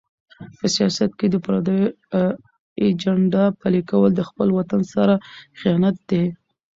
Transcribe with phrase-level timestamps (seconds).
[0.57, 1.85] په سیاست کې د پردیو
[2.83, 5.13] ایجنډا پلي کول د خپل وطن سره
[5.59, 6.23] خیانت دی.